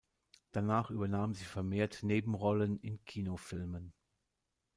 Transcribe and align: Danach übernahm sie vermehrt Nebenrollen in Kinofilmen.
Danach 0.51 0.89
übernahm 0.89 1.35
sie 1.35 1.43
vermehrt 1.43 2.01
Nebenrollen 2.01 2.79
in 2.79 3.05
Kinofilmen. 3.05 3.93